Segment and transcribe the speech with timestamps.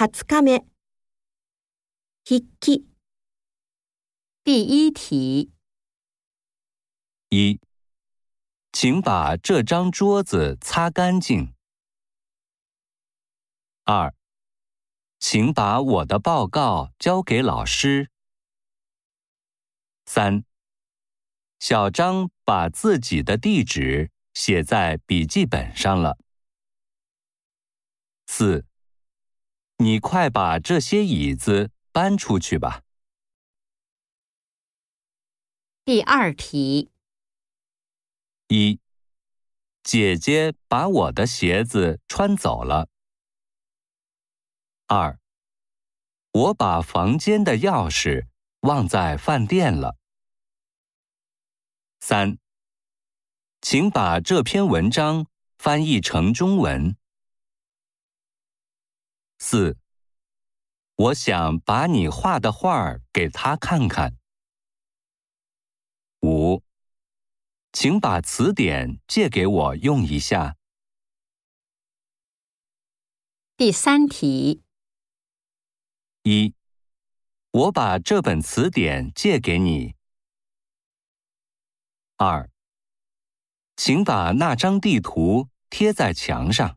[0.00, 0.64] 二十日メ、
[2.30, 2.84] 引き、
[4.44, 5.48] ティテ
[7.30, 7.58] 一，
[8.70, 11.52] 请把这张桌子擦干净。
[13.86, 14.14] 二，
[15.18, 18.08] 请把我的报告交给老师。
[20.06, 20.44] 三，
[21.58, 26.16] 小张把自己的地址写在笔记本上了。
[28.28, 28.67] 四。
[29.80, 32.82] 你快把这些椅子搬出去吧。
[35.84, 36.90] 第二题：
[38.48, 38.80] 一，
[39.84, 42.88] 姐姐把我的鞋子穿走了。
[44.86, 45.20] 二，
[46.32, 48.26] 我把房间的钥匙
[48.62, 49.96] 忘在饭店了。
[52.00, 52.36] 三，
[53.62, 56.96] 请把这篇文章翻译成中文。
[59.50, 59.78] 四，
[60.96, 64.14] 我想把你画的画儿给他看看。
[66.20, 66.62] 五，
[67.72, 70.54] 请把词典借给我用一下。
[73.56, 74.62] 第三题：
[76.24, 76.54] 一，
[77.52, 79.94] 我把这本词典借给你。
[82.18, 82.50] 二，
[83.78, 86.76] 请把那张地图贴在墙上。